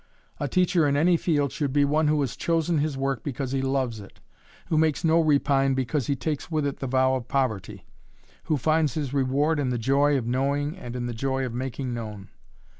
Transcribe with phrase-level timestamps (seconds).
[0.39, 3.61] A teacher in any field should be one who has chosen his work because he
[3.61, 4.19] loves it,
[4.65, 7.85] who makes no repine because he takes with it the vow of poverty,
[8.45, 11.93] who finds his reward in the joy of knowing and in the joy of making
[11.93, 12.29] known.